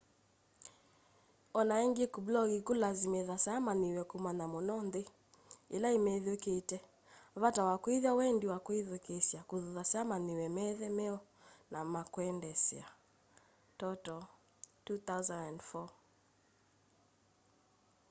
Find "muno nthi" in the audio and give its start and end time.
4.53-5.03